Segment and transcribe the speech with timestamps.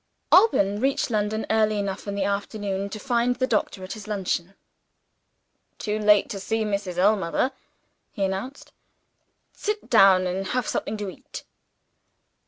[0.31, 4.55] Alban reached London early enough in the afternoon to find the doctor at his luncheon.
[5.77, 6.97] "Too late to see Mrs.
[6.97, 7.51] Ellmother,"
[8.11, 8.71] he announced.
[9.53, 11.43] "Sit down and have something to eat."